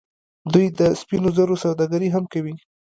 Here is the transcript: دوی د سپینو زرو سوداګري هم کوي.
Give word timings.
دوی 0.53 0.67
د 0.79 0.81
سپینو 1.01 1.29
زرو 1.37 1.55
سوداګري 1.63 2.09
هم 2.11 2.23
کوي. 2.33 2.53